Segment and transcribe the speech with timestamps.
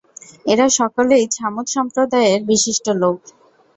[0.45, 3.19] এরা সকলেই ছামূদ সম্প্রদায়ের বিশিষ্ট লোক।